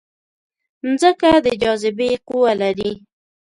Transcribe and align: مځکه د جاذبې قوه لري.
مځکه 0.87 1.31
د 1.45 1.47
جاذبې 1.61 2.09
قوه 2.27 2.53
لري. 2.61 2.91